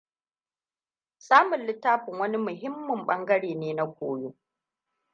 [1.17, 4.29] Samun littafin wani muhimmin ɓangare ne na koyo.